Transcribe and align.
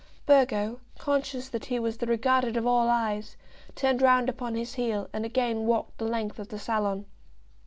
Burgo, 0.25 0.79
conscious 0.97 1.47
that 1.49 1.65
he 1.65 1.77
was 1.77 1.99
the 1.99 2.07
regarded 2.07 2.57
of 2.57 2.65
all 2.65 2.89
eyes, 2.89 3.37
turned 3.75 4.01
round 4.01 4.29
upon 4.29 4.55
his 4.55 4.73
heel 4.73 5.07
and 5.13 5.25
again 5.25 5.67
walked 5.67 5.99
the 5.99 6.05
length 6.05 6.39
of 6.39 6.47
the 6.47 6.57
salon. 6.57 7.05